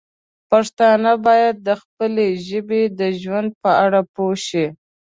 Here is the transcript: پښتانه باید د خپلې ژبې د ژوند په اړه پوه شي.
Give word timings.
پښتانه 0.49 1.11
باید 1.25 1.55
د 1.67 1.69
خپلې 1.81 2.27
ژبې 2.47 2.83
د 2.99 3.01
ژوند 3.21 3.49
په 3.61 3.69
اړه 3.85 4.01
پوه 4.13 4.35
شي. 4.47 4.65